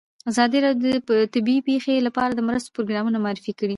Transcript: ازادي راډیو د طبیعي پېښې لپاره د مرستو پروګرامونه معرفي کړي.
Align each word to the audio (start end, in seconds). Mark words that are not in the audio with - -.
ازادي 0.31 0.57
راډیو 0.65 0.89
د 1.07 1.11
طبیعي 1.33 1.59
پېښې 1.69 1.93
لپاره 2.07 2.31
د 2.33 2.41
مرستو 2.47 2.73
پروګرامونه 2.75 3.17
معرفي 3.25 3.53
کړي. 3.59 3.69